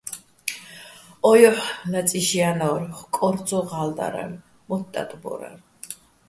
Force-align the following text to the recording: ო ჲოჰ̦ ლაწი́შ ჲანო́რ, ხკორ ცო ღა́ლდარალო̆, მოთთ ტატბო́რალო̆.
ო 1.29 1.31
ჲოჰ̦ 1.39 1.59
ლაწი́შ 1.91 2.27
ჲანო́რ, 2.37 2.81
ხკორ 2.97 3.35
ცო 3.47 3.59
ღა́ლდარალო̆, 3.69 4.41
მოთთ 4.67 4.87
ტატბო́რალო̆. 4.93 5.63